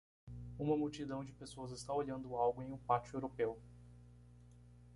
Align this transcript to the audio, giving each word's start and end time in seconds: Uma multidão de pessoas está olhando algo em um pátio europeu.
Uma 0.57 0.75
multidão 0.75 1.23
de 1.23 1.31
pessoas 1.31 1.69
está 1.71 1.93
olhando 1.93 2.35
algo 2.35 2.63
em 2.63 2.71
um 2.73 2.77
pátio 2.79 3.15
europeu. 3.17 3.61